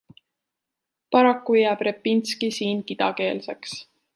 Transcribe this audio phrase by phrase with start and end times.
[1.15, 3.77] Paraku jääb Repinski siin kidakeelseks.